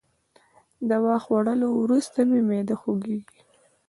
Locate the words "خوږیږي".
2.81-3.39